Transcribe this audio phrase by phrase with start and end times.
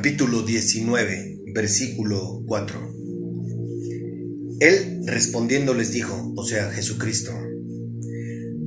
[0.00, 2.94] capítulo 19 versículo 4
[4.60, 7.32] Él respondiendo les dijo, o sea, Jesucristo,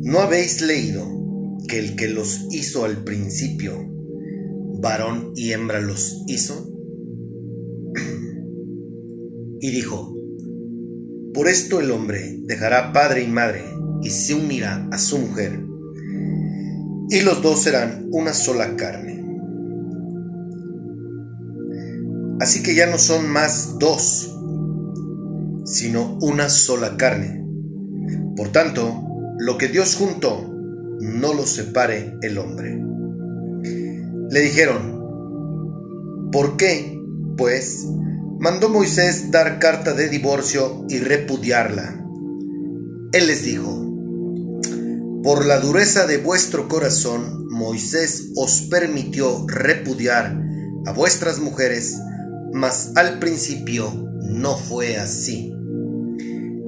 [0.04, 1.10] ¿no habéis leído
[1.68, 3.74] que el que los hizo al principio,
[4.80, 6.72] varón y hembra los hizo?
[9.60, 10.16] y dijo,
[11.34, 13.64] por esto el hombre dejará padre y madre
[14.04, 15.60] y se unirá a su mujer,
[17.10, 19.23] y los dos serán una sola carne.
[22.44, 24.36] Así que ya no son más dos,
[25.64, 27.42] sino una sola carne.
[28.36, 29.02] Por tanto,
[29.40, 30.54] lo que Dios juntó,
[31.00, 32.78] no lo separe el hombre.
[34.30, 35.00] Le dijeron,
[36.34, 37.02] ¿por qué,
[37.38, 37.88] pues,
[38.42, 42.06] mandó Moisés dar carta de divorcio y repudiarla?
[43.14, 43.72] Él les dijo,
[45.24, 50.38] por la dureza de vuestro corazón, Moisés os permitió repudiar
[50.86, 51.98] a vuestras mujeres,
[52.54, 53.92] mas al principio
[54.22, 55.54] no fue así.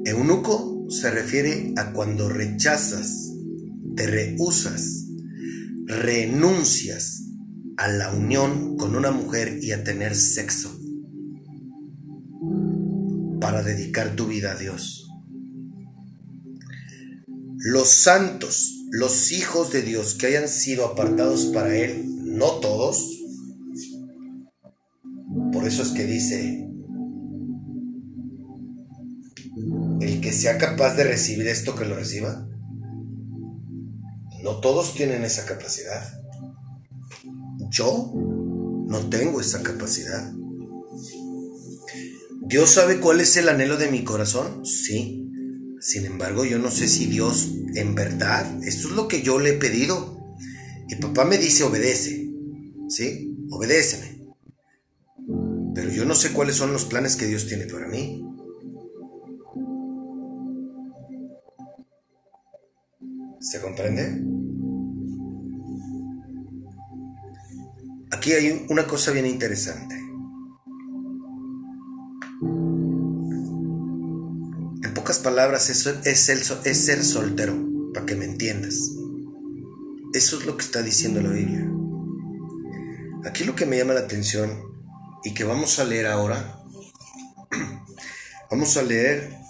[0.05, 3.31] Eunuco se refiere a cuando rechazas,
[3.95, 5.03] te rehusas
[5.85, 7.23] renuncias
[7.77, 10.79] a la unión con una mujer y a tener sexo
[13.39, 15.02] para dedicar tu vida a Dios.
[17.65, 23.09] Los santos, los hijos de Dios que hayan sido apartados para Él, no todos,
[25.53, 26.67] por eso es que dice,
[30.01, 32.45] el que sea capaz de recibir esto, que lo reciba.
[34.43, 36.03] No todos tienen esa capacidad.
[37.69, 40.33] Yo no tengo esa capacidad.
[42.45, 44.65] ¿Dios sabe cuál es el anhelo de mi corazón?
[44.65, 45.22] Sí.
[45.83, 49.49] Sin embargo, yo no sé si Dios en verdad, esto es lo que yo le
[49.49, 50.17] he pedido.
[50.87, 52.31] Y papá me dice obedece.
[52.87, 53.35] ¿Sí?
[53.49, 54.23] Obedéceme.
[55.75, 58.25] Pero yo no sé cuáles son los planes que Dios tiene para mí.
[63.41, 64.23] ¿Se comprende?
[68.09, 70.02] Aquí hay una cosa bien interesante.
[75.19, 77.55] Palabras, eso es, es ser soltero,
[77.93, 78.91] para que me entiendas.
[80.13, 81.67] Eso es lo que está diciendo la Biblia.
[83.25, 84.61] Aquí lo que me llama la atención
[85.23, 86.59] y que vamos a leer ahora,
[88.51, 89.43] vamos a leer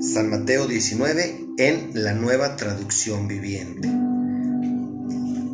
[0.00, 3.88] San Mateo 19 en la nueva traducción viviente.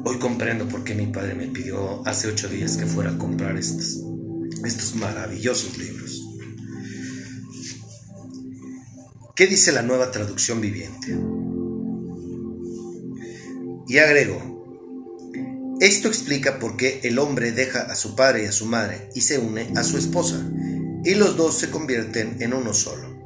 [0.05, 3.57] Hoy comprendo por qué mi padre me pidió hace ocho días que fuera a comprar
[3.57, 4.03] estos,
[4.65, 6.20] estos maravillosos libros.
[9.41, 11.17] ¿Qué dice la nueva traducción viviente?
[13.89, 18.67] Y agrego, esto explica por qué el hombre deja a su padre y a su
[18.67, 20.47] madre y se une a su esposa,
[21.07, 23.25] y los dos se convierten en uno solo.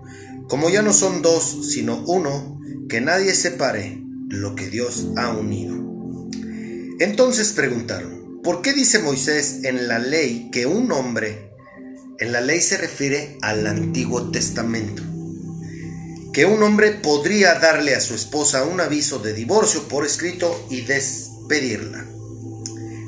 [0.48, 5.74] Como ya no son dos, sino uno, que nadie separe lo que Dios ha unido.
[7.00, 11.50] Entonces preguntaron, ¿por qué dice Moisés en la ley que un hombre,
[12.20, 15.02] en la ley se refiere al Antiguo Testamento,
[16.34, 20.80] que un hombre podría darle a su esposa un aviso de divorcio por escrito y
[20.80, 22.04] despedirla?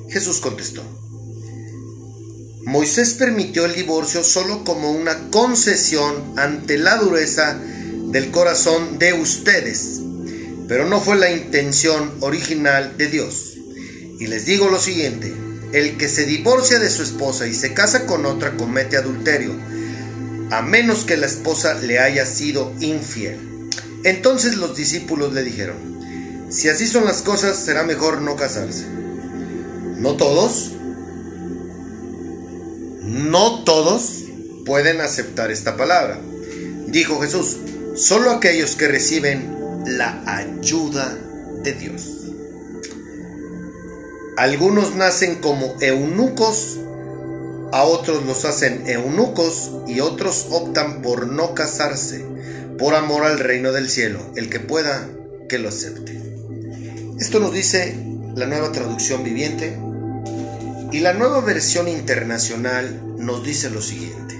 [0.08, 0.84] Jesús contestó,
[2.64, 7.58] Moisés permitió el divorcio solo como una concesión ante la dureza
[8.12, 10.00] del corazón de ustedes,
[10.68, 13.56] pero no fue la intención original de Dios.
[14.20, 15.34] Y les digo lo siguiente,
[15.72, 19.52] el que se divorcia de su esposa y se casa con otra comete adulterio,
[20.50, 23.38] a menos que la esposa le haya sido infiel.
[24.04, 25.76] Entonces los discípulos le dijeron,
[26.48, 28.86] si así son las cosas, será mejor no casarse.
[29.98, 30.72] No todos,
[33.02, 34.24] no todos
[34.64, 36.20] pueden aceptar esta palabra.
[36.86, 37.56] Dijo Jesús,
[37.96, 41.16] solo aquellos que reciben la ayuda
[41.62, 42.02] de Dios.
[44.36, 46.78] Algunos nacen como eunucos,
[47.76, 52.24] a otros los hacen eunucos y otros optan por no casarse,
[52.78, 54.32] por amor al reino del cielo.
[54.34, 55.06] El que pueda,
[55.46, 56.18] que lo acepte.
[57.20, 57.94] Esto nos dice
[58.34, 59.78] la nueva traducción viviente
[60.90, 64.36] y la nueva versión internacional nos dice lo siguiente.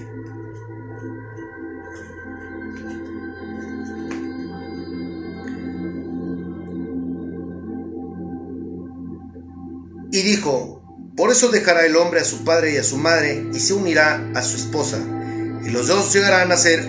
[10.11, 10.86] Y dijo,
[11.16, 14.30] por eso dejará el hombre a su padre y a su madre y se unirá
[14.35, 14.99] a su esposa,
[15.64, 16.87] y los dos llegarán a ser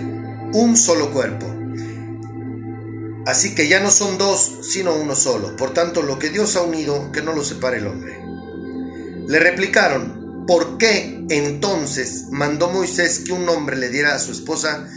[0.52, 1.46] un solo cuerpo.
[3.26, 5.54] Así que ya no son dos, sino uno solo.
[5.56, 8.18] Por tanto, lo que Dios ha unido, que no lo separe el hombre.
[9.26, 14.88] Le replicaron, ¿por qué entonces mandó Moisés que un hombre le diera a su esposa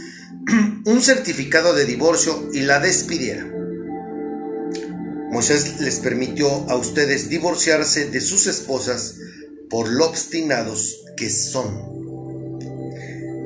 [0.86, 3.51] un certificado de divorcio y la despidiera?
[5.32, 9.14] Moisés les permitió a ustedes divorciarse de sus esposas
[9.70, 11.90] por lo obstinados que son.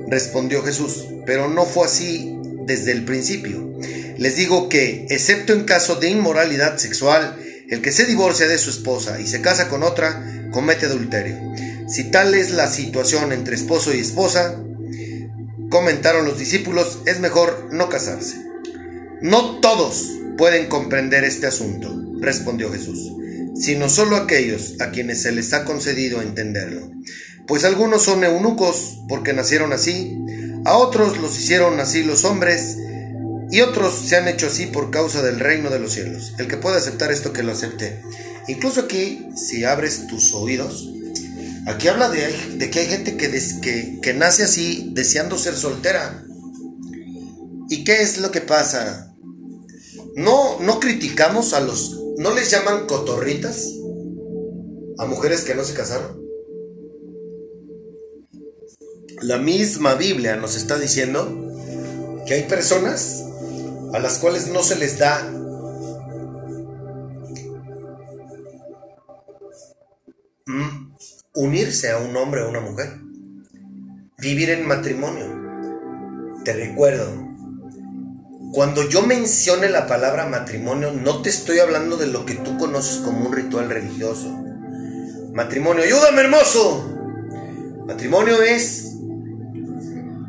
[0.09, 3.79] Respondió Jesús, pero no fue así desde el principio.
[4.19, 7.39] Les digo que, excepto en caso de inmoralidad sexual,
[7.71, 11.39] el que se divorcia de su esposa y se casa con otra, comete adulterio.
[11.89, 14.61] Si tal es la situación entre esposo y esposa,
[15.71, 18.35] comentaron los discípulos, es mejor no casarse.
[19.23, 23.13] No todos pueden comprender este asunto, respondió Jesús,
[23.55, 26.91] sino solo aquellos a quienes se les ha concedido entenderlo.
[27.47, 30.19] Pues algunos son eunucos porque nacieron así,
[30.65, 32.77] a otros los hicieron así los hombres,
[33.51, 36.35] y otros se han hecho así por causa del reino de los cielos.
[36.39, 38.03] El que pueda aceptar esto, que lo acepte.
[38.49, 40.91] Incluso aquí, si abres tus oídos,
[41.67, 46.25] aquí habla de, que hay gente que, que nace así, deseando ser soltera.
[47.69, 49.16] ¿Y qué es lo que pasa?
[50.17, 53.71] No, no criticamos a los, no les llaman cotorritas
[54.99, 56.25] a mujeres que no se casaron.
[59.21, 61.53] La misma Biblia nos está diciendo
[62.27, 63.25] que hay personas
[63.93, 65.33] a las cuales no se les da
[71.35, 72.99] unirse a un hombre o una mujer,
[74.19, 75.27] vivir en matrimonio.
[76.45, 77.26] Te recuerdo,
[78.53, 82.99] cuando yo mencione la palabra matrimonio, no te estoy hablando de lo que tú conoces
[82.99, 84.29] como un ritual religioso.
[85.33, 86.93] Matrimonio, ayúdame hermoso.
[87.87, 88.95] Matrimonio es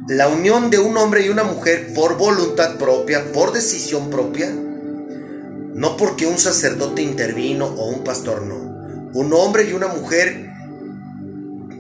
[0.10, 5.98] la unión de un hombre y una mujer por voluntad propia, por decisión propia, no
[5.98, 8.68] porque un sacerdote intervino o un pastor no
[9.18, 10.52] un hombre y una mujer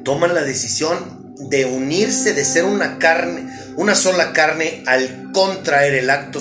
[0.03, 6.10] toman la decisión de unirse, de ser una carne, una sola carne al contraer el
[6.10, 6.39] acto,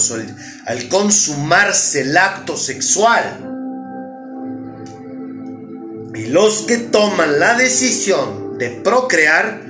[0.65, 3.53] al consumarse el acto sexual.
[6.15, 9.61] Y los que toman la decisión de procrear,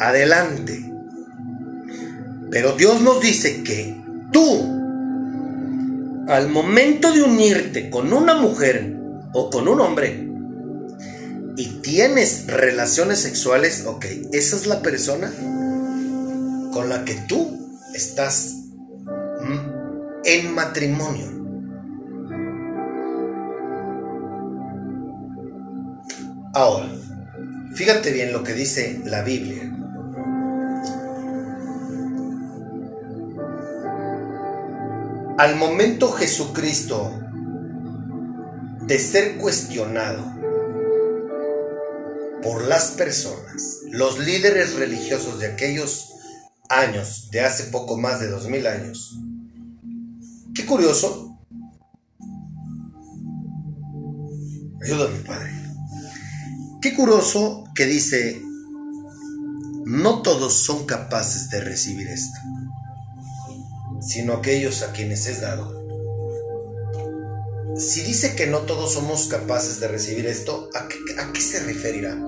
[0.00, 0.92] adelante.
[2.52, 4.00] Pero Dios nos dice que
[4.32, 4.62] tú,
[6.28, 8.94] al momento de unirte con una mujer
[9.32, 10.28] o con un hombre,
[11.56, 15.32] y tienes relaciones sexuales, ok, esa es la persona
[16.72, 17.58] con la que tú
[17.94, 18.54] estás
[20.24, 21.38] en matrimonio.
[26.54, 26.88] Ahora,
[27.74, 29.64] fíjate bien lo que dice la Biblia.
[35.38, 37.12] Al momento Jesucristo
[38.86, 40.24] de ser cuestionado
[42.42, 46.17] por las personas, los líderes religiosos de aquellos
[46.68, 49.18] años, de hace poco más de dos mil años,
[50.54, 51.38] qué curioso,
[54.82, 55.52] ayúdame Padre,
[56.80, 58.42] qué curioso que dice,
[59.84, 62.38] no todos son capaces de recibir esto
[64.00, 65.76] sino aquellos a quienes es dado.
[67.76, 70.88] Si dice que no todos somos capaces de recibir esto, ¿a
[71.32, 72.18] qué, se referirá?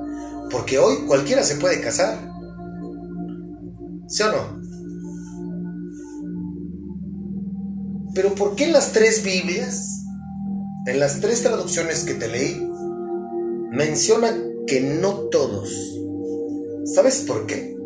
[0.50, 2.29] Porque hoy cualquiera se puede casar.
[4.10, 4.60] ¿Sí o no?
[8.12, 10.04] Pero ¿por qué en las tres Biblias,
[10.86, 12.68] en las tres traducciones que te leí,
[13.70, 14.36] menciona
[14.66, 15.72] que no todos?
[16.86, 17.76] ¿Sabes por qué?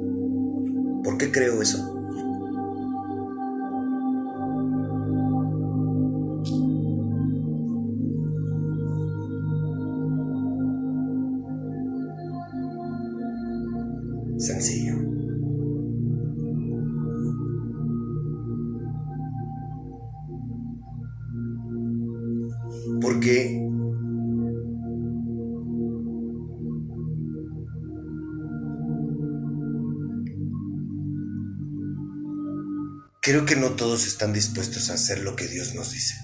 [1.04, 1.93] ¿Por qué creo eso?
[33.24, 36.14] Creo que no todos están dispuestos a hacer lo que Dios nos dice.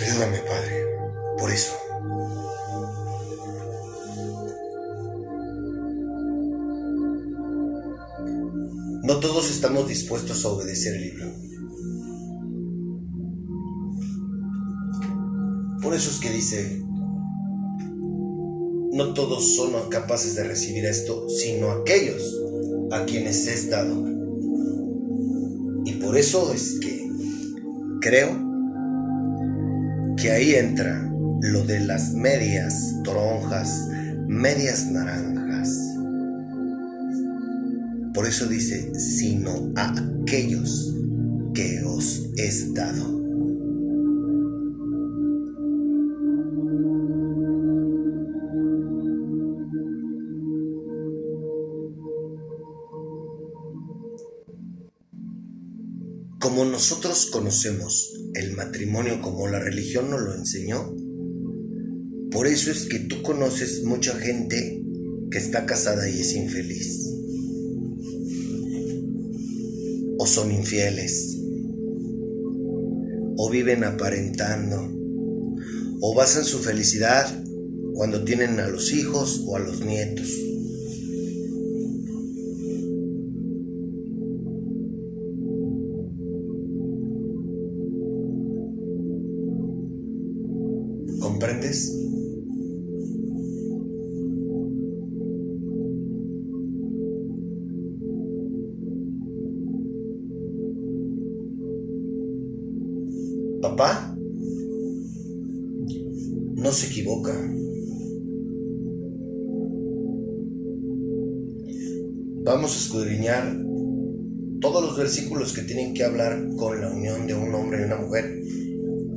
[0.00, 0.86] Ayúdame, Padre,
[1.38, 1.72] por eso.
[9.02, 11.32] No todos estamos dispuestos a obedecer el libro.
[15.82, 16.80] Por eso es que dice,
[18.92, 22.45] no todos son capaces de recibir esto, sino aquellos
[22.90, 24.04] a quienes es dado.
[25.84, 27.08] Y por eso es que
[28.00, 28.46] creo
[30.16, 31.10] que ahí entra
[31.42, 33.88] lo de las medias toronjas,
[34.26, 35.68] medias naranjas.
[38.14, 40.94] Por eso dice, sino a aquellos
[41.54, 43.15] que os es dado.
[56.76, 60.94] Nosotros conocemos el matrimonio como la religión nos lo enseñó,
[62.30, 64.84] por eso es que tú conoces mucha gente
[65.30, 67.00] que está casada y es infeliz.
[70.18, 71.38] O son infieles.
[73.38, 74.92] O viven aparentando.
[76.02, 77.42] O basan su felicidad
[77.94, 80.28] cuando tienen a los hijos o a los nietos.
[112.46, 113.60] Vamos a escudriñar
[114.60, 117.96] todos los versículos que tienen que hablar con la unión de un hombre y una
[117.96, 118.40] mujer.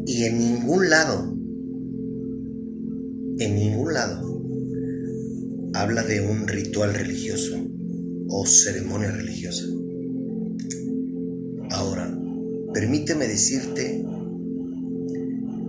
[0.07, 1.31] Y en ningún lado,
[3.37, 4.41] en ningún lado,
[5.75, 7.55] habla de un ritual religioso
[8.29, 9.65] o ceremonia religiosa.
[11.69, 12.11] Ahora,
[12.73, 14.03] permíteme decirte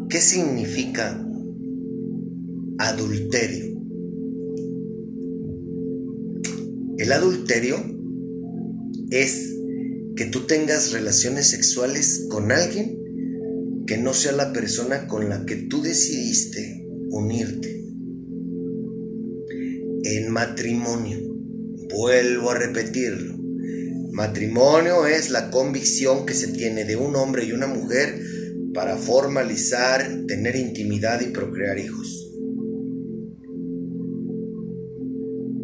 [0.09, 1.23] ¿Qué significa
[2.79, 3.70] adulterio?
[7.11, 7.77] El adulterio
[9.11, 9.53] es
[10.15, 15.57] que tú tengas relaciones sexuales con alguien que no sea la persona con la que
[15.57, 17.85] tú decidiste unirte.
[20.05, 21.19] En matrimonio,
[21.93, 23.37] vuelvo a repetirlo,
[24.13, 28.21] matrimonio es la convicción que se tiene de un hombre y una mujer
[28.73, 32.30] para formalizar, tener intimidad y procrear hijos.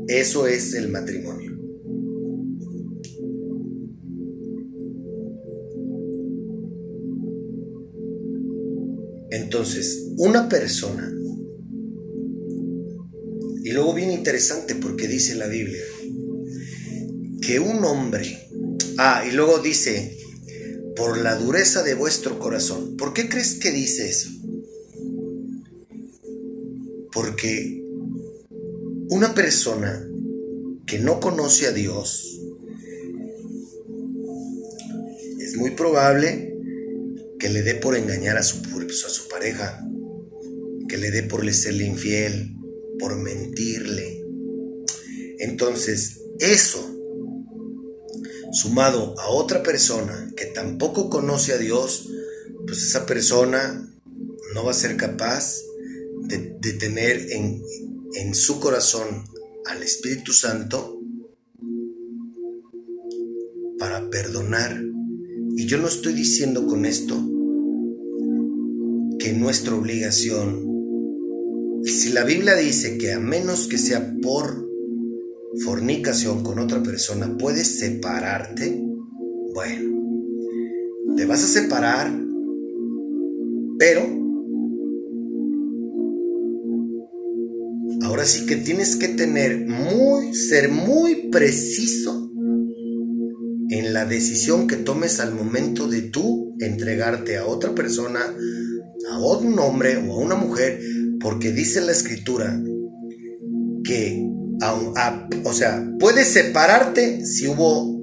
[0.09, 1.53] Eso es el matrimonio.
[9.31, 11.13] Entonces, una persona,
[13.65, 15.83] y luego bien interesante porque dice la Biblia,
[17.41, 18.39] que un hombre,
[18.99, 20.17] ah, y luego dice,
[20.97, 22.97] por la dureza de vuestro corazón.
[22.97, 24.31] ¿Por qué crees que dice eso?
[27.13, 27.86] Porque
[29.09, 30.05] una persona
[30.87, 32.41] que no conoce a Dios,
[35.41, 36.55] es muy probable
[37.39, 39.85] que le dé por engañar a su, a su pareja,
[40.89, 42.57] que le dé por serle infiel,
[42.99, 44.25] por mentirle.
[45.39, 46.93] Entonces, eso,
[48.53, 52.09] sumado a otra persona que tampoco conoce a Dios,
[52.67, 53.89] pues esa persona
[54.55, 55.61] no va a ser capaz
[56.23, 57.63] de, de tener en,
[58.15, 59.25] en su corazón
[59.67, 61.01] al Espíritu Santo
[63.79, 64.83] para perdonar.
[65.57, 67.17] Y yo no estoy diciendo con esto
[69.19, 70.65] que nuestra obligación,
[71.85, 74.67] si la Biblia dice que a menos que sea por
[75.65, 78.83] fornicación con otra persona, puedes separarte,
[79.55, 79.97] bueno,
[81.17, 82.13] te vas a separar,
[83.79, 84.26] pero
[88.07, 92.31] Ahora sí que tienes que tener muy, ser muy preciso
[93.69, 98.21] en la decisión que tomes al momento de tú entregarte a otra persona,
[99.11, 100.81] a un hombre o a una mujer,
[101.19, 102.63] porque dice la escritura
[103.83, 104.25] que,
[105.45, 108.01] o sea, puedes separarte si hubo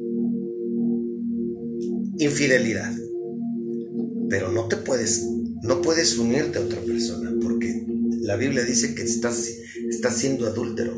[2.18, 2.92] infidelidad,
[4.30, 5.26] pero no te puedes,
[5.62, 7.33] no puedes unirte a otra persona,
[8.24, 9.50] la Biblia dice que estás
[9.90, 10.98] está siendo adúltero.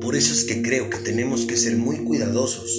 [0.00, 2.70] Por eso es que creo que tenemos que ser muy cuidadosos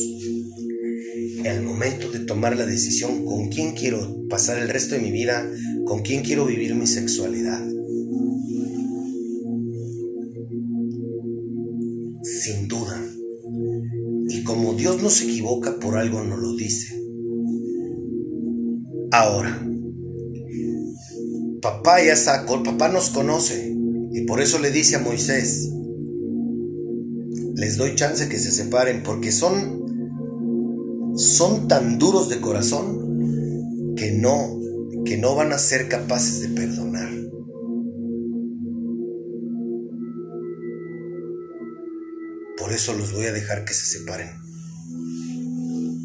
[1.47, 5.49] al momento de tomar la decisión con quién quiero pasar el resto de mi vida,
[5.86, 7.67] con quién quiero vivir mi sexualidad.
[12.23, 13.04] Sin duda.
[14.30, 16.95] Y como Dios no se equivoca, por algo no lo dice.
[19.12, 19.65] Ahora,
[21.61, 23.75] papá ya sacó, papá nos conoce.
[24.11, 25.69] Y por eso le dice a Moisés,
[27.55, 34.59] les doy chance que se separen porque son, son tan duros de corazón que no,
[35.05, 37.09] que no van a ser capaces de perdonar.
[42.57, 44.29] Por eso los voy a dejar que se separen.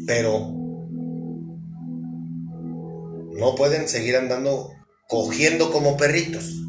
[0.05, 0.53] Pero
[3.37, 4.69] no pueden seguir andando
[5.07, 6.61] cogiendo como perritos.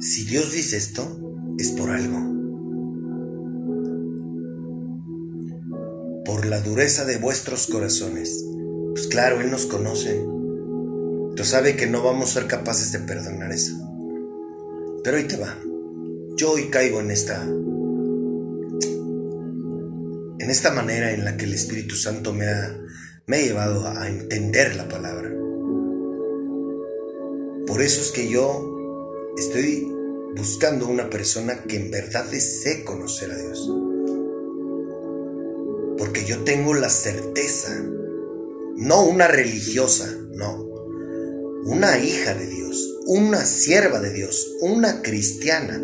[0.00, 1.20] Si Dios dice esto,
[1.58, 2.18] es por algo.
[6.24, 8.44] Por la dureza de vuestros corazones.
[8.94, 10.24] Pues claro, Él nos conoce.
[11.36, 13.74] Tú sabe que no vamos a ser capaces de perdonar eso.
[15.04, 15.56] Pero ahí te va.
[16.36, 17.46] Yo hoy caigo en esta
[20.42, 22.76] en esta manera en la que el Espíritu Santo me ha,
[23.26, 25.30] me ha llevado a entender la palabra.
[27.64, 29.88] Por eso es que yo estoy
[30.34, 33.70] buscando una persona que en verdad desee conocer a Dios.
[35.96, 37.80] Porque yo tengo la certeza,
[38.74, 40.64] no una religiosa, no,
[41.66, 45.80] una hija de Dios, una sierva de Dios, una cristiana.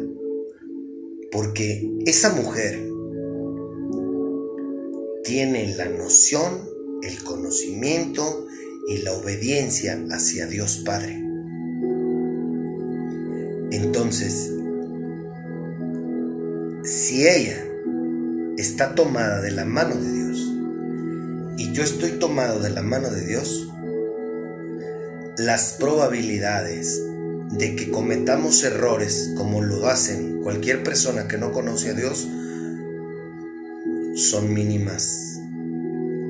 [1.30, 2.87] Porque esa mujer
[5.28, 6.66] tiene la noción,
[7.02, 8.46] el conocimiento
[8.88, 11.22] y la obediencia hacia Dios Padre.
[13.70, 14.50] Entonces,
[16.82, 17.62] si ella
[18.56, 20.52] está tomada de la mano de Dios
[21.58, 23.70] y yo estoy tomado de la mano de Dios,
[25.36, 27.02] las probabilidades
[27.50, 32.26] de que cometamos errores como lo hacen cualquier persona que no conoce a Dios
[34.18, 35.40] son mínimas,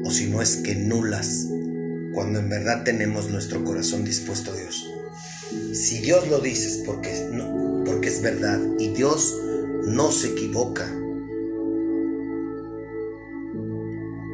[0.04, 1.46] o si no es que nulas,
[2.12, 4.86] cuando en verdad tenemos nuestro corazón dispuesto a Dios.
[5.72, 9.40] Si Dios lo dice porque, no, porque es verdad y Dios
[9.86, 10.86] no se equivoca.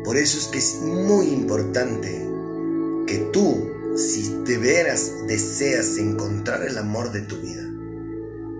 [0.02, 2.10] Por eso es que es muy importante
[3.06, 7.70] que tú, si de veras deseas encontrar el amor de tu vida,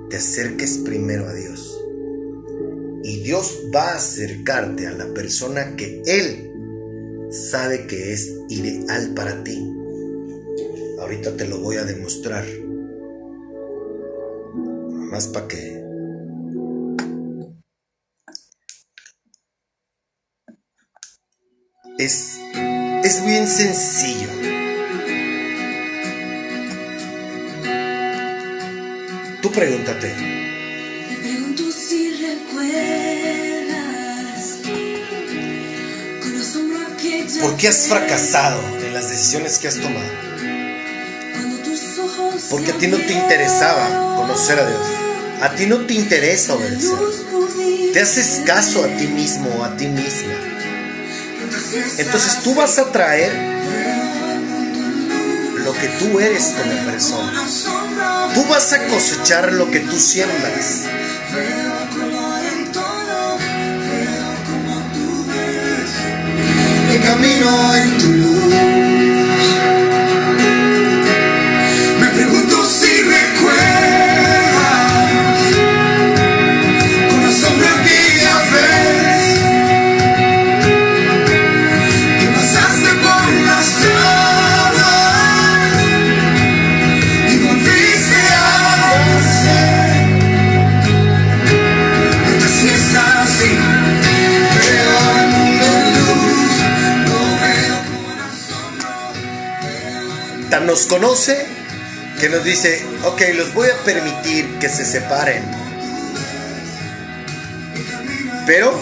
[0.08, 1.73] te acerques primero a Dios
[3.04, 6.50] y Dios va a acercarte a la persona que Él
[7.30, 9.62] sabe que es ideal para ti.
[10.98, 12.46] Ahorita te lo voy a demostrar.
[14.54, 15.84] Más para que...
[21.98, 22.38] Es,
[23.04, 24.28] es bien sencillo.
[29.42, 30.43] Tú pregúntate,
[37.40, 40.06] ¿Por qué has fracasado en las decisiones que has tomado?
[42.50, 44.86] Porque a ti no te interesaba conocer a Dios.
[45.40, 46.98] A ti no te interesa obedecer.
[47.92, 50.34] Te haces caso a ti mismo o a ti misma.
[51.98, 53.32] Entonces tú vas a traer
[55.64, 57.46] lo que tú eres como persona.
[58.34, 60.82] Tú vas a cosechar lo que tú siembras.
[67.00, 68.93] Camino en tu luz.
[100.60, 101.46] Nos conoce
[102.20, 105.42] que nos dice, ok, los voy a permitir que se separen.
[108.46, 108.80] Pero,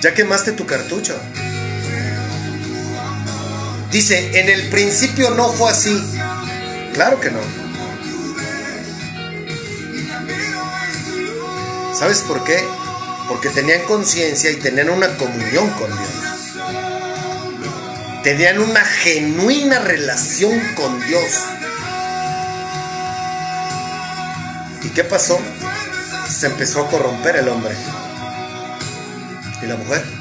[0.00, 1.20] ya quemaste tu cartucho.
[3.90, 5.96] Dice, en el principio no fue así.
[6.94, 7.40] Claro que no.
[11.94, 12.58] ¿Sabes por qué?
[13.28, 16.23] Porque tenían conciencia y tenían una comunión con Dios
[18.24, 21.44] tenían una genuina relación con Dios.
[24.82, 25.38] ¿Y qué pasó?
[26.28, 27.74] Se empezó a corromper el hombre.
[29.62, 30.13] ¿Y la mujer?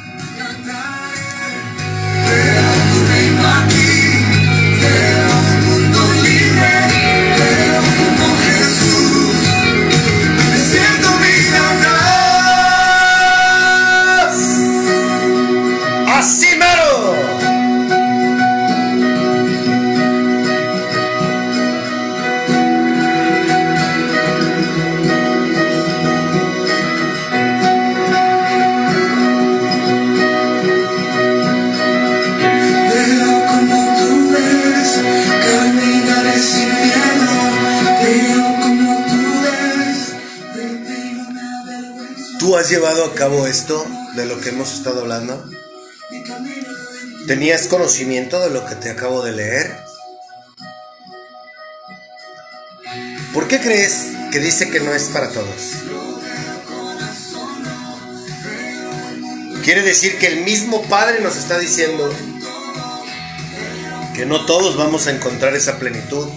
[42.63, 45.43] Has llevado a cabo esto de lo que hemos estado hablando?
[47.27, 49.75] ¿Tenías conocimiento de lo que te acabo de leer?
[53.33, 55.73] ¿Por qué crees que dice que no es para todos?
[59.65, 62.09] Quiere decir que el mismo Padre nos está diciendo
[64.15, 66.29] que no todos vamos a encontrar esa plenitud,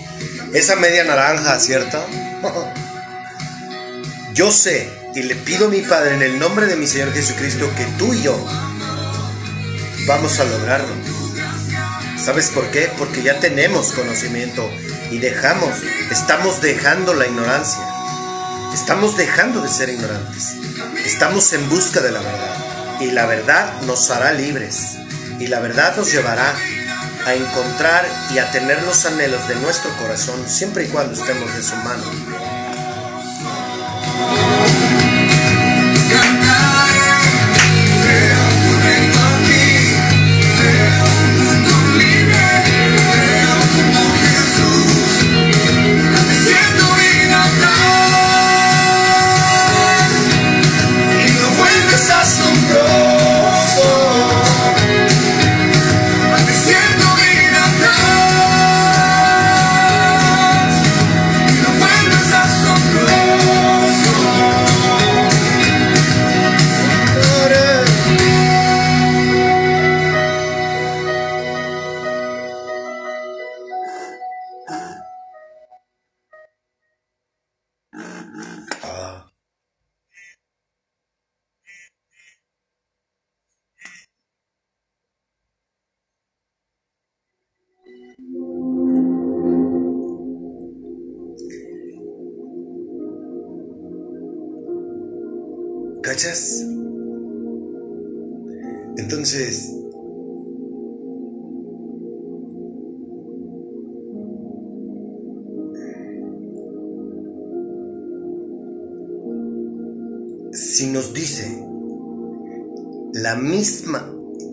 [0.53, 2.05] esa media naranja, ¿cierto?
[4.35, 7.71] Yo sé y le pido a mi Padre en el nombre de mi Señor Jesucristo
[7.75, 8.39] que tú y yo
[10.07, 10.95] vamos a lograrlo.
[12.23, 12.93] ¿Sabes por qué?
[12.99, 14.71] Porque ya tenemos conocimiento
[15.11, 15.71] y dejamos,
[16.11, 17.83] estamos dejando la ignorancia.
[18.75, 20.57] Estamos dejando de ser ignorantes.
[21.07, 23.01] Estamos en busca de la verdad.
[23.01, 24.99] Y la verdad nos hará libres.
[25.41, 26.55] Y la verdad nos llevará
[27.25, 31.63] a encontrar y a tener los anhelos de nuestro corazón siempre y cuando estemos de
[31.63, 32.56] su mano.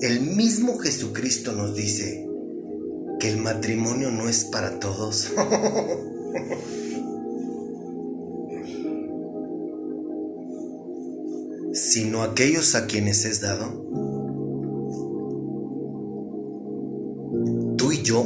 [0.01, 2.27] El mismo Jesucristo nos dice
[3.19, 5.32] que el matrimonio no es para todos.
[11.73, 13.84] sino aquellos a quienes es dado?
[17.77, 18.23] Tú y yo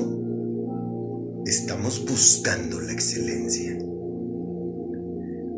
[1.46, 3.78] estamos buscando la excelencia.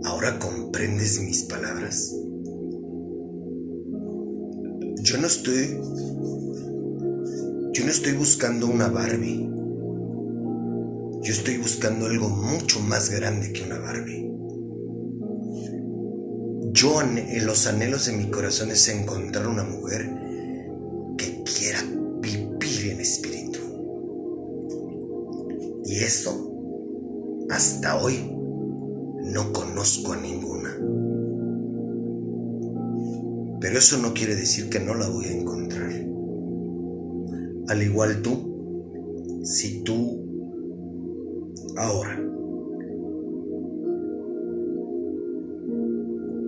[0.05, 2.15] ¿Ahora comprendes mis palabras?
[5.39, 5.79] Estoy
[7.71, 9.47] yo no estoy buscando una Barbie.
[11.21, 14.29] Yo estoy buscando algo mucho más grande que una Barbie.
[16.73, 20.09] Yo en los anhelos de mi corazón es encontrar una mujer
[21.17, 21.83] que quiera
[22.21, 23.59] vivir en espíritu.
[25.85, 28.29] Y eso, hasta hoy,
[29.23, 30.68] no conozco a ninguna.
[33.69, 35.91] Pero eso no quiere decir que no la voy a encontrar.
[37.67, 40.25] Al igual tú, si tú
[41.77, 42.19] ahora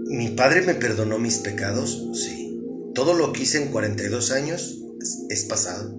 [0.07, 2.09] ¿Mi padre me perdonó mis pecados?
[2.13, 2.59] Sí.
[2.95, 4.83] Todo lo que hice en 42 años
[5.29, 5.95] es pasado.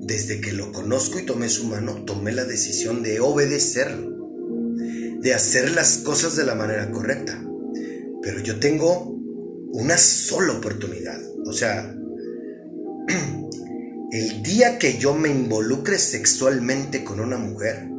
[0.00, 4.30] Desde que lo conozco y tomé su mano, tomé la decisión de obedecerlo,
[5.20, 7.46] de hacer las cosas de la manera correcta.
[8.22, 9.15] Pero yo tengo
[9.76, 11.20] una sola oportunidad.
[11.44, 11.94] O sea,
[14.10, 17.90] el día que yo me involucre sexualmente con una mujer,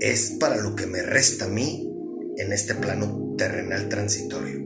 [0.00, 1.88] es para lo que me resta a mí
[2.36, 4.58] en este plano terrenal transitorio.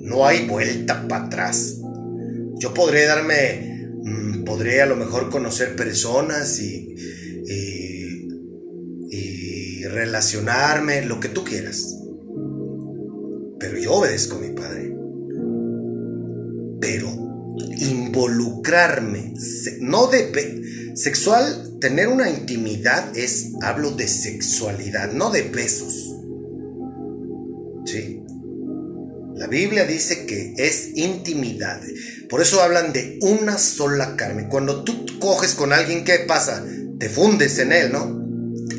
[0.00, 1.78] No hay vuelta para atrás.
[2.54, 6.94] Yo podré darme, mm, podré a lo mejor conocer personas y,
[7.46, 8.28] y,
[9.10, 11.98] y relacionarme, lo que tú quieras.
[13.88, 14.94] Obedezco a mi padre.
[16.80, 17.08] Pero
[17.78, 19.34] involucrarme,
[19.80, 26.14] no de sexual tener una intimidad es, hablo de sexualidad, no de besos.
[27.86, 28.22] ¿Sí?
[29.36, 31.80] La Biblia dice que es intimidad.
[32.28, 34.48] Por eso hablan de una sola carne.
[34.48, 36.64] Cuando tú coges con alguien, ¿qué pasa?
[36.98, 38.18] Te fundes en él, ¿no?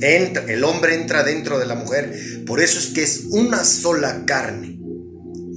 [0.02, 2.14] Entra, el hombre entra dentro de la mujer.
[2.46, 4.79] Por eso es que es una sola carne.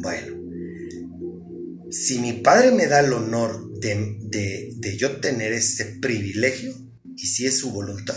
[0.03, 6.75] Bueno, si mi padre me da el honor de, de, de yo tener ese privilegio,
[7.17, 8.17] y si es su voluntad.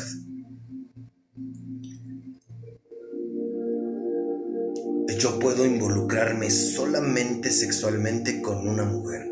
[5.19, 9.31] Yo puedo involucrarme solamente sexualmente con una mujer.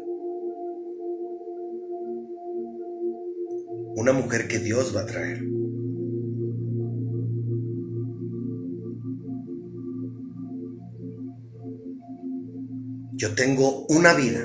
[3.96, 5.44] Una mujer que Dios va a traer.
[13.16, 14.40] Yo tengo una vida,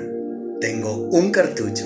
[0.61, 1.85] tengo un cartucho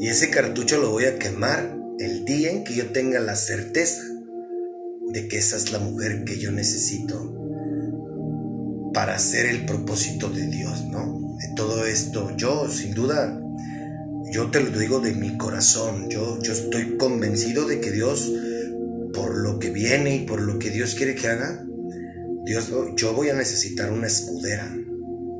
[0.00, 4.02] y ese cartucho lo voy a quemar el día en que yo tenga la certeza
[5.12, 7.36] de que esa es la mujer que yo necesito
[8.92, 11.36] para hacer el propósito de Dios, ¿no?
[11.38, 13.40] De todo esto, yo sin duda,
[14.32, 18.32] yo te lo digo de mi corazón, yo, yo estoy convencido de que Dios,
[19.14, 21.64] por lo que viene y por lo que Dios quiere que haga,
[22.50, 24.76] Dios, yo voy a necesitar una escudera.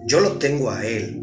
[0.06, 1.20] Yo lo tengo a Él,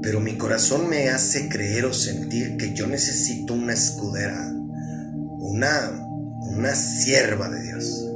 [0.00, 4.48] pero mi corazón me hace creer o sentir que yo necesito una escudera,
[5.40, 5.90] una,
[6.52, 8.08] una sierva de Dios.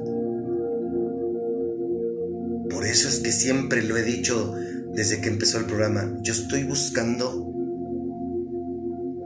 [2.71, 4.55] Por eso es que siempre lo he dicho
[4.95, 7.53] desde que empezó el programa, yo estoy buscando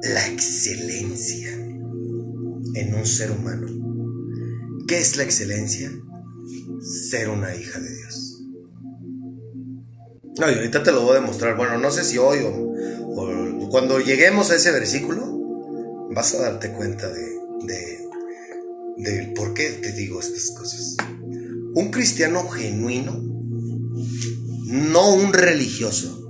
[0.02, 3.66] la excelencia en un ser humano.
[4.88, 5.90] ¿Qué es la excelencia?
[6.84, 8.42] Ser una hija de Dios.
[10.38, 11.56] No, y ahorita te lo voy a demostrar.
[11.56, 17.08] Bueno, no sé si hoy o, cuando lleguemos a ese versículo, vas a darte cuenta
[17.08, 17.24] de,
[18.96, 20.96] de, por qué te digo estas cosas.
[21.74, 23.20] Un cristiano genuino,
[24.66, 26.20] no un religioso,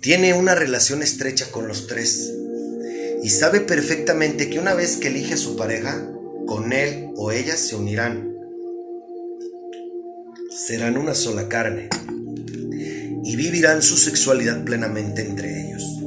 [0.00, 2.32] tiene una relación estrecha con los tres
[3.22, 6.13] y sabe perfectamente que una vez que elige a su pareja,
[6.46, 8.34] con él o ella se unirán
[10.54, 11.88] serán una sola carne
[13.24, 16.00] y vivirán su sexualidad plenamente entre ellos.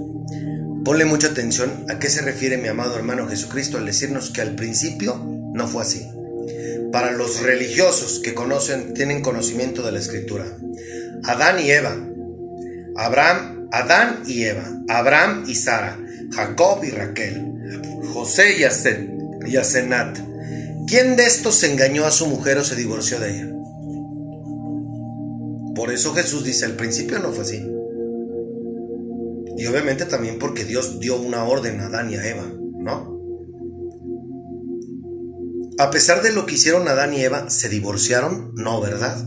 [0.85, 4.55] Ponle mucha atención a qué se refiere mi amado hermano Jesucristo al decirnos que al
[4.55, 5.21] principio
[5.53, 6.07] no fue así.
[6.91, 10.45] Para los religiosos que conocen, tienen conocimiento de la escritura,
[11.23, 11.97] Adán y Eva,
[12.95, 15.99] Abraham, Adán y Eva, Abraham y Sara,
[16.31, 17.43] Jacob y Raquel,
[18.13, 18.63] José y
[19.55, 20.19] Asenat.
[20.87, 23.53] ¿Quién de estos engañó a su mujer o se divorció de ella?
[25.75, 27.65] Por eso Jesús dice, al principio no fue así.
[29.57, 33.17] Y obviamente también porque Dios dio una orden a Adán y a Eva, ¿no?
[35.77, 38.51] a pesar de lo que hicieron Adán y Eva, ¿se divorciaron?
[38.55, 39.23] No, ¿verdad?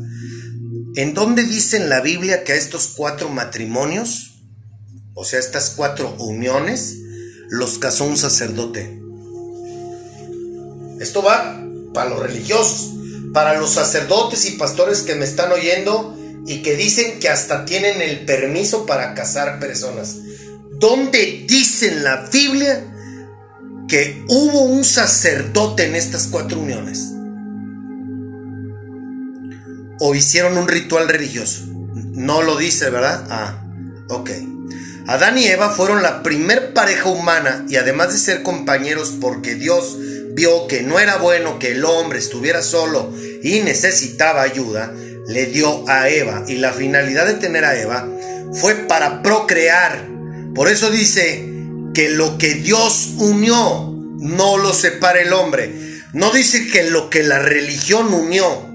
[0.96, 4.42] ¿En dónde dice en la Biblia que a estos cuatro matrimonios,
[5.14, 6.98] o sea, estas cuatro uniones,
[7.48, 8.99] los casó un sacerdote?
[11.00, 11.58] Esto va
[11.94, 12.92] para los religiosos,
[13.32, 16.14] para los sacerdotes y pastores que me están oyendo
[16.46, 20.18] y que dicen que hasta tienen el permiso para casar personas.
[20.78, 22.86] ¿Dónde dice en la Biblia
[23.88, 27.12] que hubo un sacerdote en estas cuatro uniones?
[30.00, 31.64] ¿O hicieron un ritual religioso?
[32.12, 33.26] No lo dice, ¿verdad?
[33.30, 33.64] Ah,
[34.10, 34.30] ok.
[35.06, 39.96] Adán y Eva fueron la primer pareja humana y además de ser compañeros porque Dios
[40.34, 43.12] vio que no era bueno que el hombre estuviera solo
[43.42, 44.92] y necesitaba ayuda,
[45.26, 46.44] le dio a Eva.
[46.48, 48.08] Y la finalidad de tener a Eva
[48.52, 50.08] fue para procrear.
[50.54, 51.48] Por eso dice
[51.94, 55.74] que lo que Dios unió no lo separa el hombre.
[56.12, 58.68] No dice que lo que la religión unió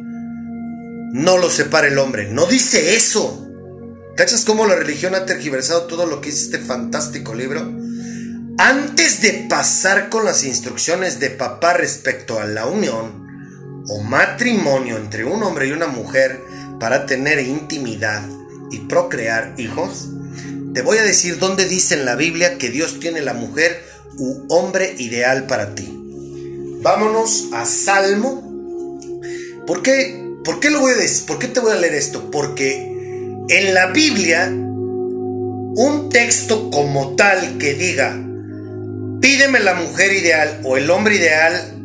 [1.13, 2.27] no lo separa el hombre.
[2.29, 3.41] No dice eso.
[4.15, 7.84] ¿Cachas cómo la religión ha tergiversado todo lo que es este fantástico libro?
[8.57, 15.25] Antes de pasar con las instrucciones de papá respecto a la unión o matrimonio entre
[15.25, 16.39] un hombre y una mujer
[16.79, 18.23] para tener intimidad
[18.71, 20.07] y procrear hijos,
[20.73, 23.83] te voy a decir dónde dice en la Biblia que Dios tiene la mujer
[24.17, 25.91] u hombre ideal para ti.
[26.81, 28.41] Vámonos a Salmo.
[29.67, 31.25] ¿Por qué, por qué lo voy a decir?
[31.25, 32.31] ¿Por qué te voy a leer esto?
[32.31, 32.89] Porque
[33.49, 38.21] en la Biblia, un texto como tal que diga
[39.25, 41.83] pídeme la mujer ideal o el hombre ideal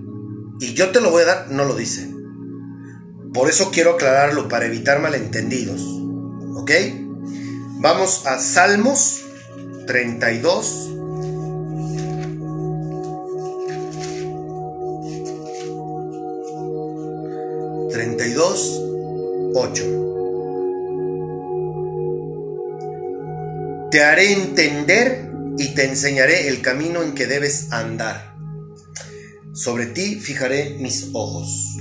[0.61, 2.07] y yo te lo voy a dar, no lo dice.
[3.33, 5.81] Por eso quiero aclararlo para evitar malentendidos.
[6.57, 6.71] ¿Ok?
[7.79, 9.23] Vamos a Salmos
[9.87, 10.89] 32.
[17.91, 19.85] ...32, 8...
[23.91, 25.30] Te haré entender
[25.61, 28.35] y te enseñaré el camino en que debes andar.
[29.53, 31.77] Sobre ti fijaré mis ojos.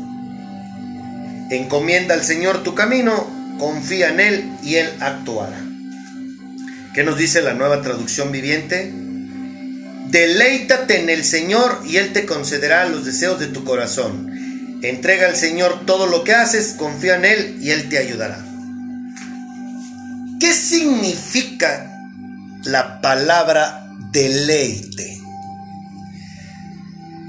[1.52, 5.62] Encomienda al Señor tu camino, confía en Él y Él actuará.
[6.96, 8.92] ¿Qué nos dice la nueva traducción viviente?
[10.08, 14.32] Deleítate en el Señor y Él te concederá los deseos de tu corazón.
[14.82, 18.44] Entrega al Señor todo lo que haces, confía en Él y Él te ayudará.
[20.40, 21.88] ¿Qué significa
[22.64, 25.20] la palabra deleite?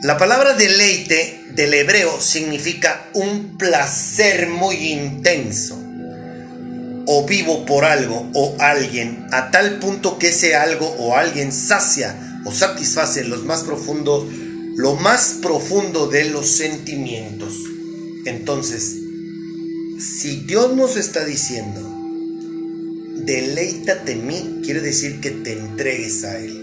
[0.02, 5.78] La palabra deleite del hebreo significa un placer muy intenso
[7.06, 12.40] o vivo por algo o alguien a tal punto que ese algo o alguien sacia
[12.44, 14.24] o satisface los más profundos
[14.76, 17.54] lo más profundo de los sentimientos.
[18.24, 18.98] Entonces,
[19.98, 21.80] si Dios nos está diciendo,
[23.24, 26.58] deleítate en mí, quiere decir que te entregues a Él.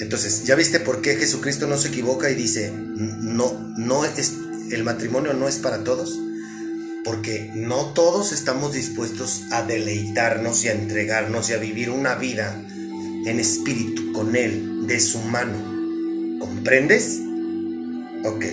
[0.00, 4.32] Entonces, ¿ya viste por qué Jesucristo no se equivoca y dice, no, no es,
[4.70, 6.18] el matrimonio no es para todos?
[7.04, 12.64] Porque no todos estamos dispuestos a deleitarnos y a entregarnos y a vivir una vida
[13.26, 15.77] en espíritu con él de su mano.
[16.38, 17.20] ¿Comprendes?
[18.24, 18.44] Ok.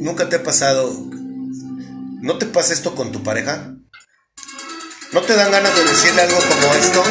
[0.00, 0.92] ¿Nunca te ha pasado?
[2.22, 3.74] ¿No te pasa esto con tu pareja?
[5.12, 7.02] ¿No te dan ganas de decirle algo como esto?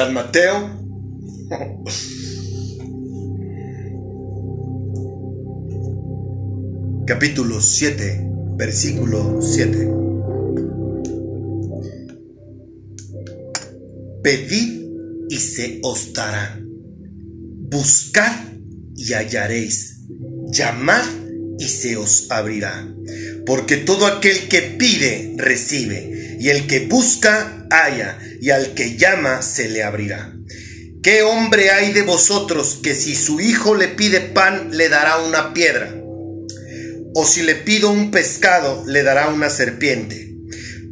[0.00, 0.56] San Mateo.
[7.06, 8.26] Capítulo 7,
[8.56, 9.90] versículo 7.
[14.22, 14.86] Pedid
[15.28, 16.58] y se os dará.
[17.68, 18.32] Buscad
[18.96, 19.98] y hallaréis.
[20.50, 21.04] Llamad
[21.58, 22.88] y se os abrirá.
[23.44, 26.38] Porque todo aquel que pide, recibe.
[26.40, 30.34] Y el que busca, halla y al que llama se le abrirá.
[31.02, 35.52] ¿Qué hombre hay de vosotros que si su hijo le pide pan le dará una
[35.54, 35.94] piedra?
[37.14, 40.34] ¿O si le pido un pescado le dará una serpiente?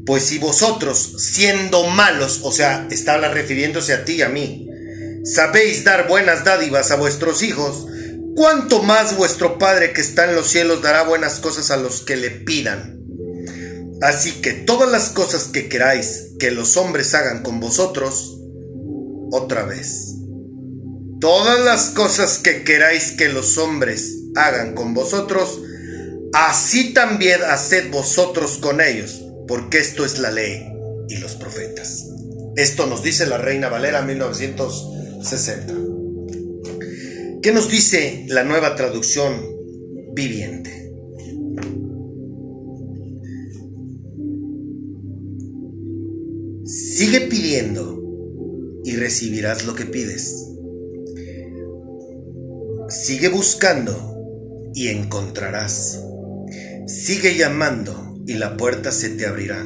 [0.06, 4.66] Pues si vosotros, siendo malos, o sea, está refiriéndose a ti y a mí,
[5.24, 7.86] sabéis dar buenas dádivas a vuestros hijos,
[8.34, 12.16] ¿cuánto más vuestro Padre que está en los cielos dará buenas cosas a los que
[12.16, 12.97] le pidan?
[14.00, 18.38] Así que todas las cosas que queráis que los hombres hagan con vosotros,
[19.32, 20.14] otra vez.
[21.20, 25.60] Todas las cosas que queráis que los hombres hagan con vosotros,
[26.32, 30.64] así también haced vosotros con ellos, porque esto es la ley
[31.08, 32.04] y los profetas.
[32.56, 35.74] Esto nos dice la Reina Valera 1960.
[37.42, 39.44] ¿Qué nos dice la nueva traducción
[40.12, 40.77] viviente?
[46.98, 48.02] Sigue pidiendo
[48.84, 50.34] y recibirás lo que pides.
[52.88, 56.02] Sigue buscando y encontrarás.
[56.88, 59.64] Sigue llamando y la puerta se te abrirá,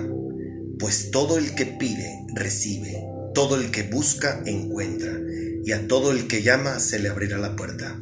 [0.78, 3.02] pues todo el que pide, recibe,
[3.32, 5.18] todo el que busca, encuentra,
[5.64, 7.98] y a todo el que llama se le abrirá la puerta.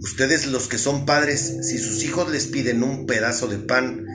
[0.00, 4.06] Ustedes los que son padres, si sus hijos les piden un pedazo de pan,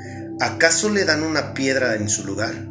[0.42, 2.71] ¿acaso le dan una piedra en su lugar?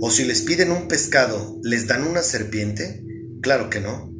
[0.00, 3.04] ¿O si les piden un pescado, les dan una serpiente?
[3.42, 4.10] Claro que no.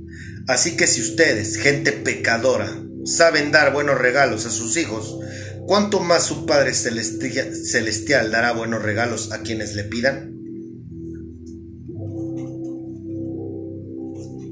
[0.46, 2.68] Así que si ustedes, gente pecadora,
[3.04, 5.18] saben dar buenos regalos a sus hijos,
[5.66, 10.36] ¿cuánto más su Padre Celestial dará buenos regalos a quienes le pidan?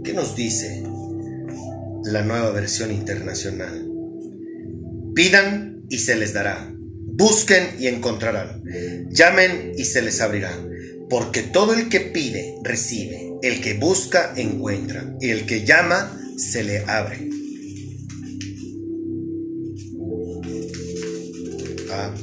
[0.04, 0.82] ¿Qué nos dice
[2.04, 3.86] la nueva versión internacional?
[5.14, 6.72] Pidan y se les dará.
[7.18, 8.62] Busquen y encontrarán.
[9.10, 10.52] Llamen y se les abrirá.
[11.08, 13.32] Porque todo el que pide, recibe.
[13.42, 15.14] El que busca, encuentra.
[15.20, 17.28] Y el que llama, se le abre.
[21.90, 22.14] Ah.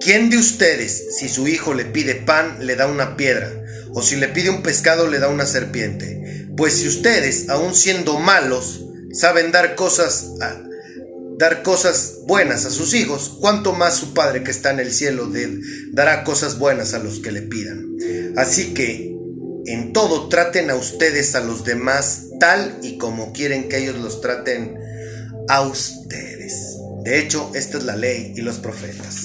[0.00, 3.52] ¿Quién de ustedes, si su hijo le pide pan, le da una piedra?
[3.92, 6.46] O si le pide un pescado, le da una serpiente.
[6.56, 10.30] Pues si ustedes, aun siendo malos, saben dar cosas,
[11.38, 15.30] dar cosas buenas a sus hijos, cuánto más su Padre que está en el cielo
[15.92, 17.96] dará cosas buenas a los que le pidan.
[18.36, 19.14] Así que
[19.66, 24.20] en todo traten a ustedes a los demás tal y como quieren que ellos los
[24.20, 24.76] traten
[25.48, 26.78] a ustedes.
[27.04, 29.24] De hecho, esta es la ley y los profetas.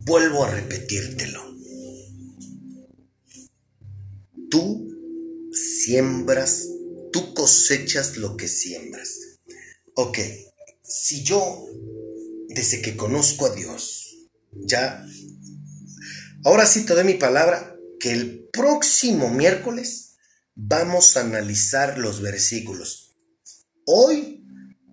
[0.00, 1.40] Vuelvo a repetírtelo.
[4.50, 4.91] Tú
[5.84, 6.68] siembras,
[7.12, 9.18] tú cosechas lo que siembras.
[9.94, 10.18] Ok,
[10.82, 11.66] si yo,
[12.48, 14.16] desde que conozco a Dios,
[14.52, 15.04] ya,
[16.44, 20.16] ahora sí te doy mi palabra, que el próximo miércoles
[20.54, 23.16] vamos a analizar los versículos.
[23.86, 24.44] Hoy,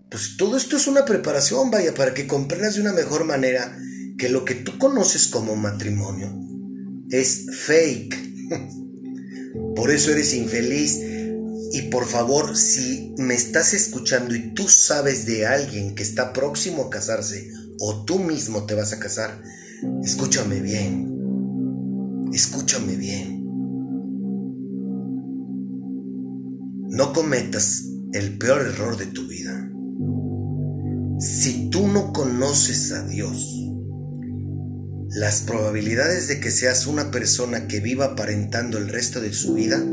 [0.10, 3.78] pues todo esto es una preparación, vaya, para que comprendas de una mejor manera
[4.18, 6.36] que lo que tú conoces como matrimonio
[7.10, 8.16] es fake.
[9.80, 11.00] Por eso eres infeliz.
[11.72, 16.84] Y por favor, si me estás escuchando y tú sabes de alguien que está próximo
[16.84, 17.50] a casarse
[17.80, 19.42] o tú mismo te vas a casar,
[20.04, 22.28] escúchame bien.
[22.34, 23.40] Escúchame bien.
[26.90, 29.72] No cometas el peor error de tu vida.
[31.22, 33.59] Si tú no conoces a Dios,
[35.12, 39.84] las probabilidades de que seas una persona que viva aparentando el resto de su vida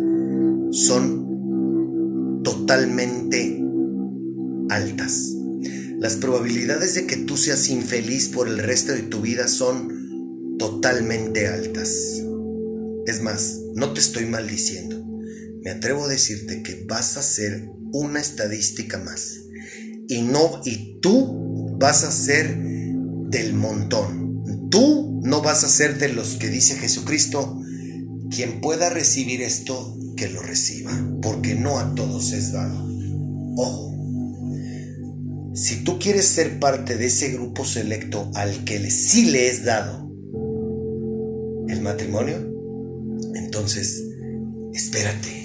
[0.73, 3.62] son totalmente
[4.69, 5.33] altas.
[5.99, 11.49] Las probabilidades de que tú seas infeliz por el resto de tu vida son totalmente
[11.49, 11.91] altas.
[13.07, 15.03] Es más, no te estoy maldiciendo.
[15.62, 19.41] Me atrevo a decirte que vas a ser una estadística más.
[20.09, 22.55] Y no y tú vas a ser
[23.31, 24.26] del montón.
[24.71, 27.61] Tú no vas a ser de los que dice Jesucristo,
[28.31, 30.93] quien pueda recibir esto, que lo reciba,
[31.23, 32.87] porque no a todos es dado.
[33.57, 33.95] Ojo,
[35.55, 40.11] si tú quieres ser parte de ese grupo selecto al que sí le es dado
[41.69, 42.37] el matrimonio,
[43.35, 44.03] entonces
[44.73, 45.45] espérate.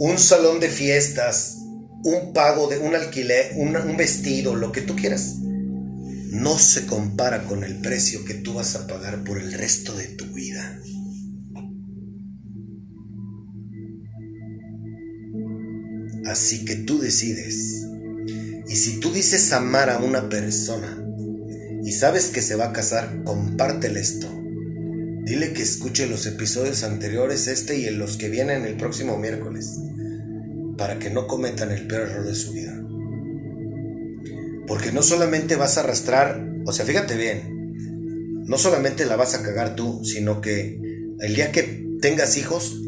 [0.00, 1.56] Un salón de fiestas,
[2.04, 5.36] un pago de un alquiler, un vestido, lo que tú quieras
[6.30, 10.08] no se compara con el precio que tú vas a pagar por el resto de
[10.08, 10.80] tu vida.
[16.26, 17.86] Así que tú decides.
[18.68, 21.02] Y si tú dices amar a una persona
[21.82, 24.28] y sabes que se va a casar, compártele esto.
[25.24, 29.78] Dile que escuche los episodios anteriores, este y en los que vienen el próximo miércoles,
[30.76, 32.78] para que no cometan el peor error de su vida.
[34.68, 39.42] Porque no solamente vas a arrastrar, o sea, fíjate bien, no solamente la vas a
[39.42, 40.78] cagar tú, sino que
[41.20, 42.78] el día que tengas hijos,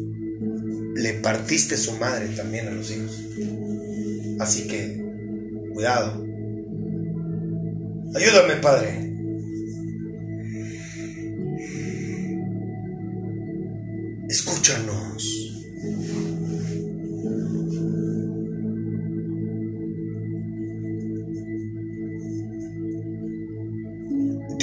[0.95, 3.19] le partiste su madre también a los hijos.
[4.39, 5.01] Así que,
[5.73, 6.23] cuidado.
[8.13, 9.13] Ayúdame, Padre.
[14.29, 15.30] Escúchanos.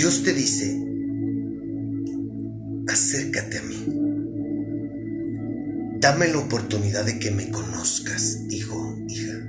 [0.09, 0.75] Dios te dice,
[2.89, 3.47] acerca
[6.01, 9.47] Dame la oportunidad de que me conozcas, hijo, hija.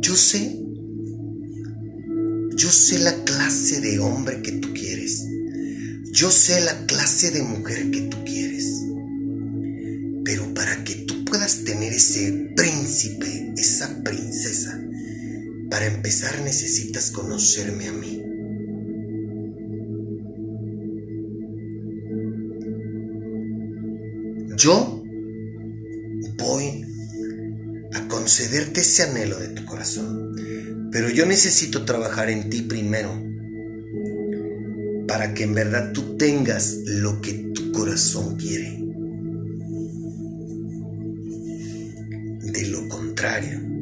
[0.00, 0.58] Yo sé,
[2.56, 5.24] yo sé la clase de hombre que tú quieres.
[6.10, 8.82] Yo sé la clase de mujer que tú quieres.
[10.24, 14.76] Pero para que tú puedas tener ese príncipe, esa princesa,
[15.70, 18.22] para empezar necesitas conocerme a mí.
[24.56, 25.02] Yo
[26.38, 26.84] voy
[27.92, 30.34] a concederte ese anhelo de tu corazón,
[30.90, 33.22] pero yo necesito trabajar en ti primero
[35.06, 38.82] para que en verdad tú tengas lo que tu corazón quiere.
[42.40, 43.75] De lo contrario,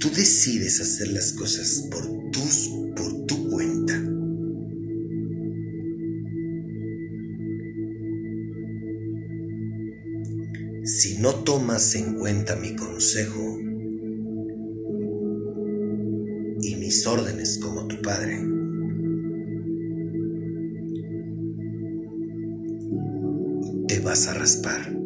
[0.00, 3.94] tú decides hacer las cosas por tus por tu cuenta,
[10.84, 13.58] si no tomas en cuenta mi consejo
[16.62, 18.40] y mis órdenes como tu padre,
[23.86, 24.99] te vas a raspar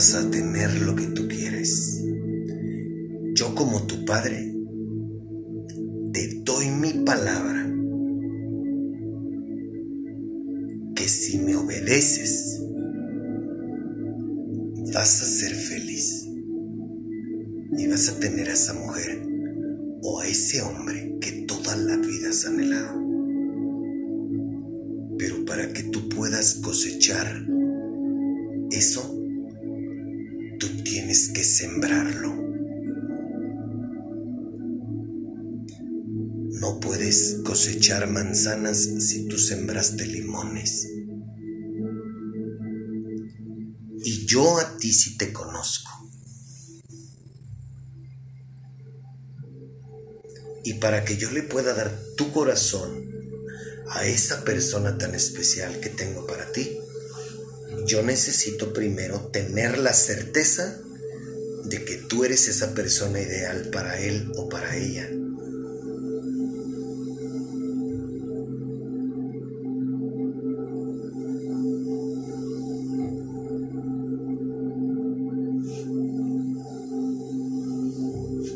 [0.00, 2.02] vas a tener lo que tú quieres.
[3.34, 4.50] Yo como tu padre
[6.14, 7.70] te doy mi palabra
[10.94, 12.62] que si me obedeces
[14.94, 16.26] vas a ser feliz
[17.76, 19.22] y vas a tener a esa mujer
[20.00, 23.04] o a ese hombre que toda la vida has anhelado.
[25.18, 27.46] Pero para que tú puedas cosechar
[28.70, 29.19] eso,
[31.10, 32.32] que sembrarlo.
[36.60, 40.88] No puedes cosechar manzanas si tú sembraste limones.
[44.04, 45.90] Y yo a ti sí te conozco.
[50.62, 53.10] Y para que yo le pueda dar tu corazón
[53.88, 56.78] a esa persona tan especial que tengo para ti,
[57.86, 60.80] yo necesito primero tener la certeza
[61.64, 65.08] de que tú eres esa persona ideal para él o para ella.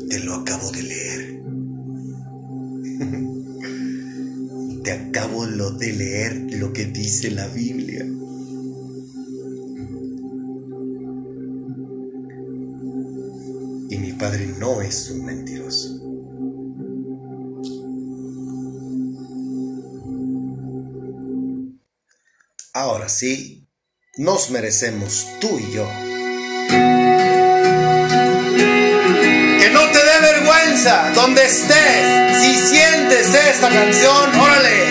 [0.09, 1.41] Te lo acabo de leer.
[4.83, 7.74] Te acabo de leer lo que dice la Biblia.
[14.85, 15.89] Es un mentiroso.
[22.73, 23.67] Ahora sí,
[24.17, 25.87] nos merecemos tú y yo.
[29.59, 32.41] Que no te dé vergüenza donde estés.
[32.41, 34.84] Si sientes esta canción, órale.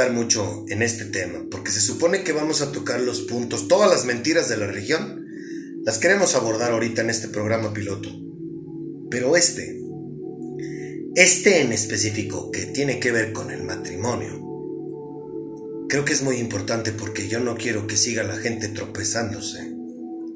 [0.00, 1.46] Abundar mucho en este tema?
[1.50, 5.26] Porque se supone que vamos a tocar los puntos, todas las mentiras de la religión,
[5.84, 8.08] las queremos abordar ahorita en este programa piloto.
[9.10, 9.80] Pero este,
[11.14, 14.40] este en específico, que tiene que ver con el matrimonio,
[15.88, 19.74] creo que es muy importante porque yo no quiero que siga la gente tropezándose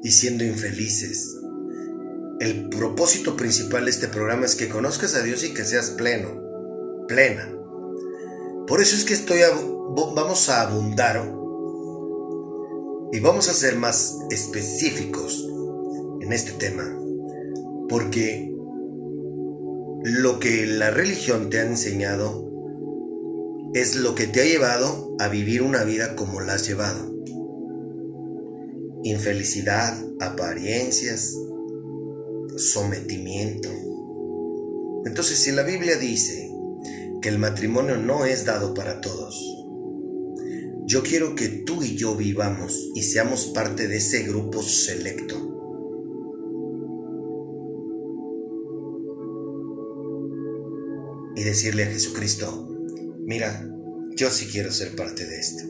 [0.03, 1.37] y siendo infelices.
[2.39, 6.41] El propósito principal de este programa es que conozcas a Dios y que seas pleno,
[7.07, 7.51] plena.
[8.67, 9.39] Por eso es que estoy
[10.15, 11.17] vamos a abundar
[13.11, 15.47] y vamos a ser más específicos
[16.21, 16.83] en este tema,
[17.87, 18.51] porque
[20.03, 22.51] lo que la religión te ha enseñado
[23.73, 27.13] es lo que te ha llevado a vivir una vida como la has llevado.
[29.03, 31.35] Infelicidad, apariencias,
[32.57, 33.69] sometimiento.
[35.05, 36.44] Entonces, si la Biblia dice
[37.25, 39.35] que el matrimonio no es dado para todos,
[40.85, 45.35] yo quiero que tú y yo vivamos y seamos parte de ese grupo selecto.
[51.35, 52.69] Y decirle a Jesucristo,
[53.25, 53.67] mira,
[54.15, 55.63] yo sí quiero ser parte de esto.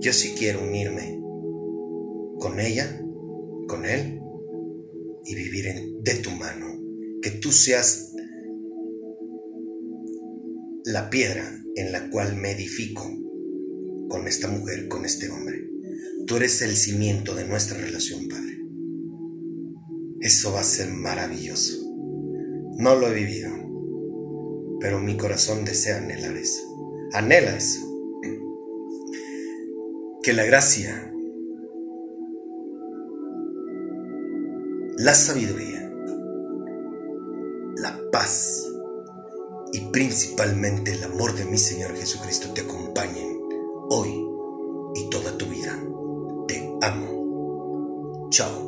[0.00, 1.20] Yo sí quiero unirme
[2.38, 3.02] con ella,
[3.68, 4.18] con él,
[5.26, 6.80] y vivir en- de tu mano.
[7.20, 8.13] Que tú seas
[10.84, 13.10] la piedra en la cual me edifico
[14.08, 15.66] con esta mujer, con este hombre.
[16.26, 18.58] Tú eres el cimiento de nuestra relación, Padre.
[20.20, 21.82] Eso va a ser maravilloso.
[22.76, 23.50] No lo he vivido,
[24.78, 26.62] pero mi corazón desea anhelar eso.
[27.12, 27.80] Anhela eso.
[30.22, 31.12] Que la gracia,
[34.98, 35.90] la sabiduría,
[37.76, 38.73] la paz
[39.74, 43.40] y principalmente el amor de mi Señor Jesucristo te acompañen
[43.90, 44.24] hoy
[44.94, 45.76] y toda tu vida.
[46.46, 48.28] Te amo.
[48.30, 48.63] Chao.